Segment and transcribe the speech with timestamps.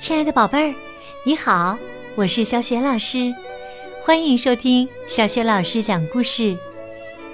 [0.00, 0.74] 亲爱的宝贝儿，
[1.24, 1.76] 你好，
[2.14, 3.30] 我是小雪老师，
[4.00, 6.56] 欢迎收听小雪老师讲故事，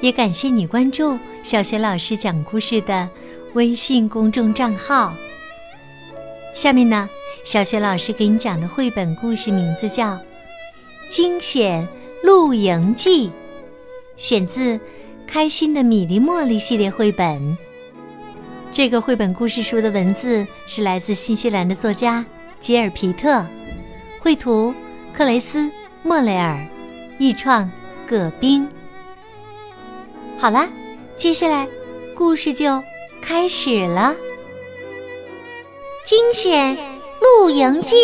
[0.00, 3.08] 也感谢你关注小雪老师讲故事的
[3.54, 5.14] 微信公众账号。
[6.56, 7.08] 下面呢，
[7.44, 10.14] 小雪老师给你讲的绘本故事名字叫
[11.08, 11.86] 《惊险
[12.24, 13.28] 露营记》，
[14.16, 14.76] 选自
[15.24, 17.56] 《开心的米粒茉莉》系列绘本。
[18.72, 22.26] 这个绘本故事书的文字是来自新西兰的作家
[22.58, 23.44] 吉尔皮特，
[24.20, 24.74] 绘图
[25.12, 25.70] 克雷斯
[26.02, 26.66] 莫雷尔，
[27.18, 27.70] 译创
[28.06, 28.68] 葛冰。
[30.38, 30.68] 好啦，
[31.16, 31.68] 接下来
[32.14, 32.82] 故事就
[33.22, 34.14] 开始了，
[36.08, 36.76] 《惊险
[37.20, 37.96] 露营记》。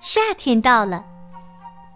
[0.00, 1.04] 夏天到了，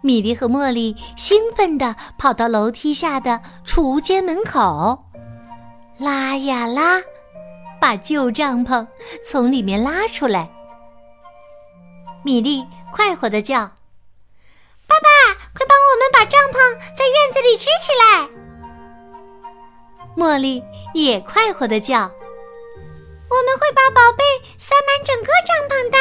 [0.03, 5.05] 米莉和茉莉兴奋地跑到楼梯下的储物间门口。
[5.99, 7.01] 拉呀拉，
[7.81, 8.87] 把旧帐篷
[9.27, 10.49] 从里面拉出来。
[12.23, 13.61] 米莉快活的叫
[14.87, 15.09] ：“爸爸，
[15.55, 16.59] 快帮我们把帐篷
[16.95, 18.29] 在院子里支起来！”
[20.17, 22.03] 茉莉也快活的叫
[23.31, 24.25] ：“我们会把宝贝
[24.59, 25.99] 塞满整个帐篷的。”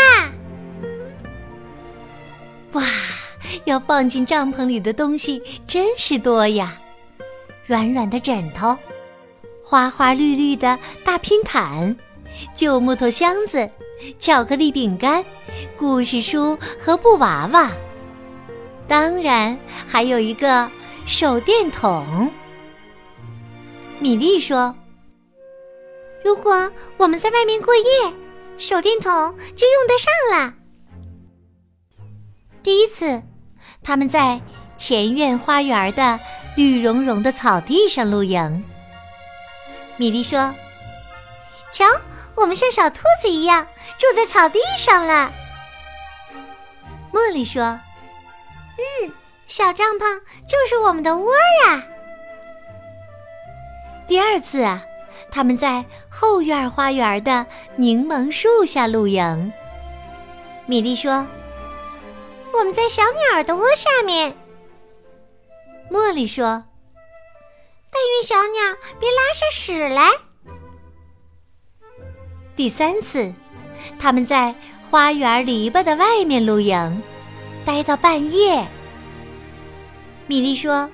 [2.80, 2.84] 哇，
[3.66, 6.78] 要放进帐篷里的东西真是多呀！
[7.66, 8.78] 软软的枕头。
[9.70, 11.96] 花花绿绿的大拼毯，
[12.56, 13.70] 旧木头箱子，
[14.18, 15.24] 巧克力饼干，
[15.78, 17.70] 故事书和布娃娃，
[18.88, 19.56] 当然
[19.88, 20.68] 还有一个
[21.06, 22.32] 手电筒。
[24.00, 24.76] 米莉说
[26.26, 27.84] ：“如果我们在外面过夜，
[28.58, 29.12] 手电筒
[29.56, 30.54] 就用得上了。”
[32.64, 33.22] 第一次，
[33.84, 34.42] 他们在
[34.76, 36.20] 前院花园的
[36.58, 38.64] 绿茸茸的草地上露营。
[40.00, 40.56] 米莉说
[41.74, 41.84] ：“瞧，
[42.34, 45.30] 我们像小兔子一样住在草地上了。”
[47.12, 47.78] 茉莉说
[49.04, 49.12] ：“嗯，
[49.50, 51.84] 小帐篷就是我们的窝儿啊。”
[54.08, 54.82] 第二次啊，
[55.30, 57.46] 他们在后院花园的
[57.76, 59.52] 柠檬树下露营。
[60.66, 61.28] 米莉说
[62.54, 64.34] ：“我们在小鸟的窝下面。”
[65.92, 66.64] 茉莉说。
[67.92, 70.12] 但愿小鸟别拉下屎来。
[72.56, 73.34] 第三次，
[74.00, 74.54] 他们在
[74.90, 77.02] 花园篱笆的外面露营，
[77.66, 78.68] 待到半夜。
[80.28, 80.90] 米莉说：“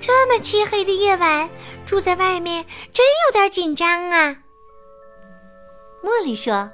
[0.00, 1.48] 这么漆黑的夜晚，
[1.86, 4.36] 住在外面真有点紧张啊。”
[6.04, 6.70] 茉莉说：“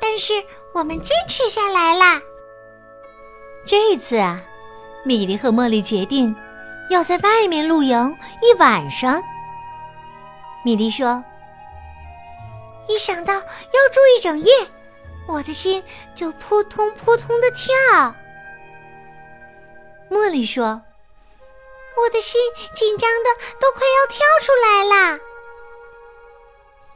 [0.00, 0.34] 但是
[0.72, 2.20] 我们坚持下来啦。”
[3.66, 4.40] 这次啊，
[5.04, 6.34] 米莉和茉莉决定。
[6.90, 9.22] 要在外面露营一晚上，
[10.64, 11.22] 米莉说
[12.88, 13.40] ：“一想到要
[13.92, 14.52] 住一整夜，
[15.28, 15.80] 我的心
[16.16, 18.12] 就扑通扑通的跳。”
[20.10, 20.82] 茉莉说
[21.96, 22.40] ：“我的心
[22.74, 23.30] 紧张的
[23.60, 25.20] 都快要跳出来啦。”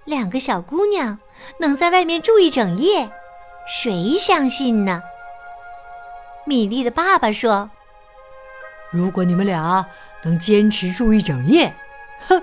[0.03, 1.16] 两个小姑娘
[1.59, 3.09] 能在外面住一整夜，
[3.69, 5.00] 谁相信呢？
[6.44, 7.71] 米莉的爸爸说。
[8.94, 9.84] 如果你们俩
[10.22, 11.75] 能坚持住一整夜，
[12.28, 12.41] 哼，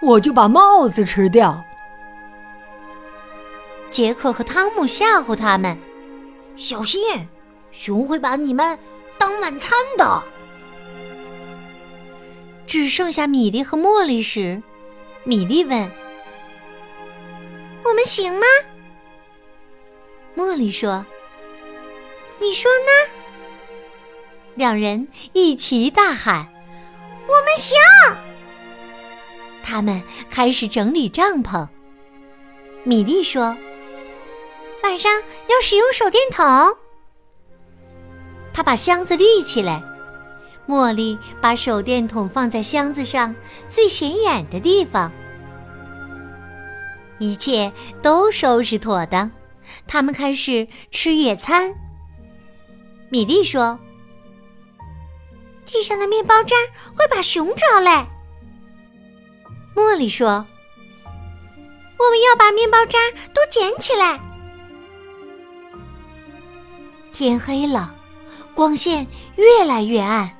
[0.00, 1.62] 我就把帽子吃掉。
[3.90, 5.76] 杰克和汤姆吓唬他们
[6.56, 7.28] ：“小心，
[7.70, 8.78] 熊会把你们
[9.18, 10.22] 当晚餐的。”
[12.66, 14.62] 只剩下米莉和茉莉时，
[15.24, 15.90] 米莉问
[17.84, 18.46] ：“我们行吗？”
[20.34, 21.04] 茉莉说
[22.40, 23.12] ：“你说呢？”
[24.56, 26.46] 两人一齐大喊
[27.26, 27.76] ：“我们行！”
[29.62, 31.66] 他们开始整理帐篷。
[32.82, 33.56] 米莉说
[34.82, 35.12] ：“晚上
[35.48, 36.44] 要使用手电筒。”
[38.52, 39.82] 他把箱子立起来。
[40.66, 43.34] 茉莉把手电筒放在箱子上
[43.68, 45.10] 最显眼的地方。
[47.18, 47.72] 一切
[48.02, 49.30] 都收拾妥当，
[49.86, 51.72] 他们开始吃野餐。
[53.08, 53.78] 米莉说。
[55.72, 56.54] 地上的面包渣
[56.96, 58.06] 会把熊找来。
[59.74, 60.44] 茉莉说
[61.96, 62.98] ：“我们要把面包渣
[63.32, 64.20] 都捡起来。”
[67.12, 67.94] 天黑了，
[68.54, 69.06] 光线
[69.36, 70.30] 越来越暗，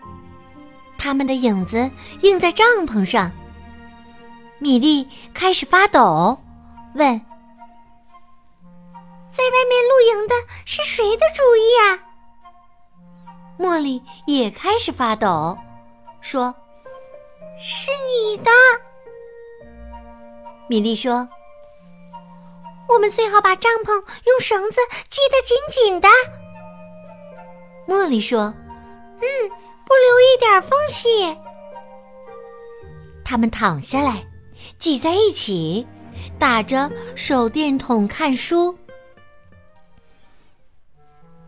[0.99, 1.91] 他们的影子
[2.23, 3.31] 映在帐篷上。
[4.59, 6.39] 米莉开始发抖，
[6.95, 7.19] 问
[9.31, 10.35] ：“在外面露营的
[10.65, 12.07] 是谁的主意啊？”
[13.61, 15.55] 茉莉也开始发抖，
[16.23, 16.55] 说
[17.61, 18.51] ：“是你的。”
[20.67, 21.29] 米莉说
[22.89, 24.81] ：“我们最好把帐篷用绳子
[25.11, 26.09] 系得紧紧的。
[27.87, 28.45] 茉莉说
[29.21, 29.29] ：“嗯，
[29.85, 31.37] 不留一点缝隙。”
[33.23, 34.27] 他们躺下来，
[34.79, 35.87] 挤在一起，
[36.39, 38.75] 打着手电筒看书。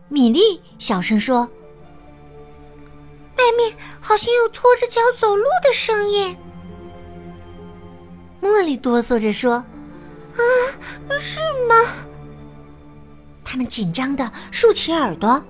[0.09, 1.49] 米莉小声说
[3.37, 6.35] ：“外面好像有拖着脚走路的声音。”
[8.41, 9.53] 茉莉哆嗦着说
[10.35, 10.39] ：“啊，
[11.19, 11.75] 是吗？”
[13.45, 15.43] 他们紧张的竖起耳朵。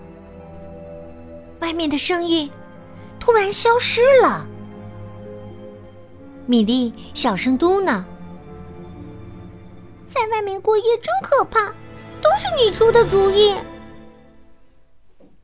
[1.59, 2.51] 外面的声音
[3.19, 4.45] 突然消失了。
[6.45, 8.03] 米莉小声嘟囔
[10.05, 11.69] ：“在外面过夜真可怕，
[12.21, 13.55] 都是你出的主意。”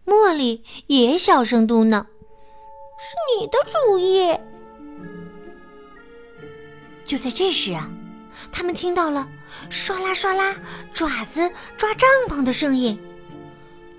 [0.06, 2.06] 茉莉也小声嘟囔
[3.00, 4.36] ：“是你的主意。”
[7.06, 7.90] 就在这时啊，
[8.52, 9.28] 他们听到了
[9.72, 10.56] 唰啦唰啦
[10.94, 13.00] 爪子抓帐篷的声音，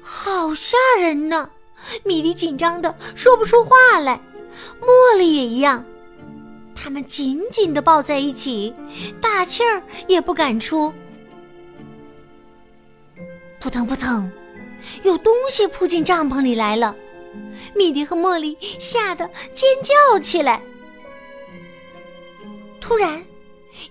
[0.03, 1.51] 好吓人呢！
[2.05, 4.21] 米莉紧张的说不出话来，
[4.81, 5.85] 茉莉也一样，
[6.77, 8.73] 他们紧紧的抱在一起，
[9.21, 10.93] 大气儿也不敢出。
[13.59, 14.31] 扑腾扑腾。
[15.03, 16.95] 有东西扑进帐篷里来了，
[17.75, 20.61] 米莉和茉莉吓得尖叫起来。
[22.81, 23.25] 突然，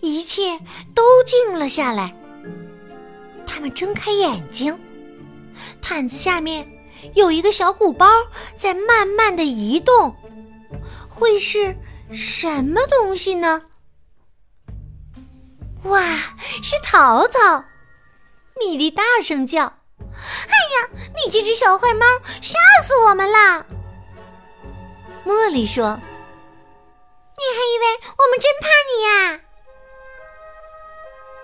[0.02, 0.60] 一切
[0.94, 2.14] 都静了下来。
[3.48, 4.78] 他们睁开眼睛，
[5.82, 6.70] 毯子下面
[7.16, 8.08] 有一个小鼓包
[8.58, 10.16] 在慢慢的移动，
[11.10, 11.76] 会是
[12.12, 13.64] 什么东西呢？
[15.84, 16.02] 哇，
[16.62, 17.64] 是淘淘！
[18.60, 19.79] 米莉大声叫。
[20.48, 22.06] 哎呀，你这只小坏猫，
[22.42, 23.64] 吓死我们啦！
[25.26, 25.98] 茉莉说
[27.38, 27.86] ：“你还以为
[28.18, 29.40] 我们真怕你呀？”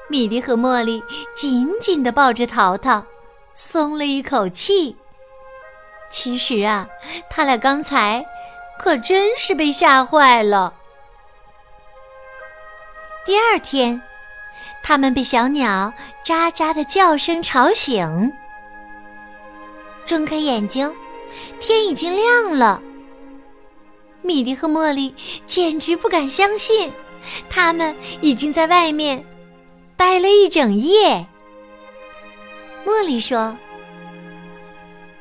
[0.07, 1.03] 米莉和茉莉
[1.35, 3.03] 紧紧的抱着淘淘，
[3.53, 4.95] 松了一口气。
[6.09, 6.87] 其实啊，
[7.29, 8.25] 他俩刚才
[8.79, 10.73] 可真是被吓坏了。
[13.25, 14.01] 第二天，
[14.83, 15.93] 他们被小鸟
[16.23, 18.31] 喳喳的叫声吵醒。
[20.05, 20.93] 睁开眼睛，
[21.59, 22.81] 天已经亮了。
[24.21, 25.13] 米莉和茉莉
[25.45, 26.91] 简直不敢相信，
[27.49, 29.23] 他们已经在外面
[29.95, 31.25] 待了一整夜。
[32.85, 33.55] 茉莉说：“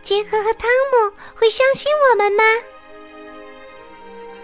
[0.03, 2.45] 杰克和汤姆会相信我们吗？”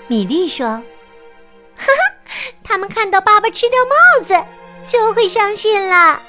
[0.09, 0.67] 米莉说
[1.77, 2.35] ：“哈哈，
[2.65, 4.43] 他们看到爸爸吃掉帽子，
[4.87, 6.23] 就会相信了。”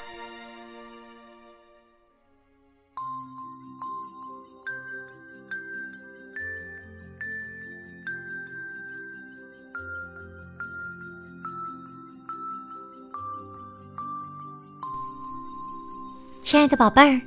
[16.52, 17.18] 亲爱的宝贝儿，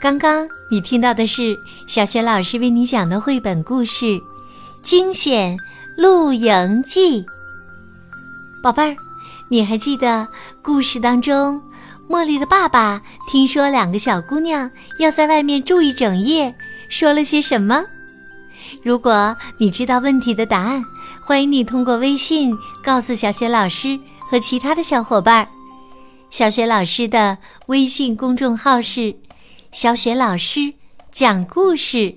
[0.00, 1.54] 刚刚你听到的是
[1.86, 4.06] 小雪老师为你讲的绘本故事
[4.82, 5.54] 《惊险
[5.98, 7.20] 露营记》。
[8.62, 8.96] 宝贝儿，
[9.50, 10.26] 你还记得
[10.62, 11.60] 故事当中，
[12.08, 12.98] 茉莉的爸爸
[13.30, 16.54] 听说两个小姑娘要在外面住一整夜，
[16.88, 17.84] 说了些什么？
[18.82, 20.82] 如果你知道问题的答案，
[21.22, 22.50] 欢迎你通过微信
[22.82, 24.00] 告诉小雪老师
[24.30, 25.46] 和其他的小伙伴。
[26.30, 29.16] 小雪老师的微信公众号是
[29.72, 30.74] “小雪老师
[31.10, 32.14] 讲故事”，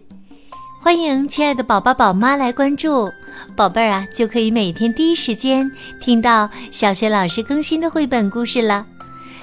[0.83, 3.09] 欢迎亲爱的宝宝宝妈来关注，
[3.57, 8.85] 宝贝儿啊就可以每天第一时间听到小雪老师更新的绘本故事了。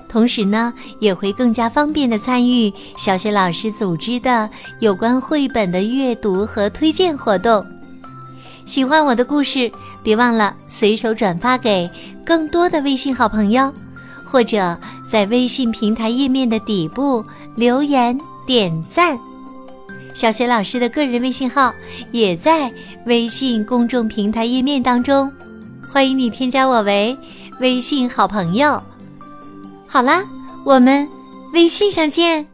[0.09, 7.64] 同时呢，也会更加方便的参与小雪老师组织的有关绘本的阅读和推荐活动。
[8.64, 9.71] 喜欢我的故事，
[10.04, 11.90] 别忘了随手转发给
[12.25, 13.73] 更多的微信好朋友。
[14.30, 14.78] 或者
[15.10, 17.25] 在微信平台页面的底部
[17.56, 19.18] 留言点赞，
[20.14, 21.72] 小雪老师的个人微信号
[22.12, 22.72] 也在
[23.06, 25.30] 微信公众平台页面当中，
[25.90, 27.16] 欢迎你添加我为
[27.60, 28.80] 微信好朋友。
[29.88, 30.22] 好啦，
[30.64, 31.08] 我们
[31.52, 32.46] 微信上见。